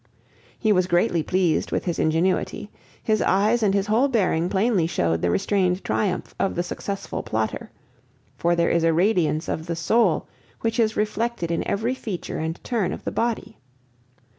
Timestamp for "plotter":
7.21-7.69